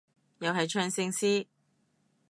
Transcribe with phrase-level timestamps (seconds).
[0.39, 1.45] 又係唱聖詩？